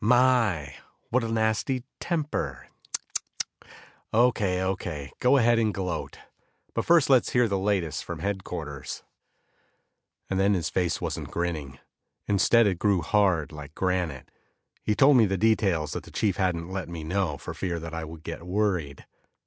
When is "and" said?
5.59-5.71, 10.27-10.39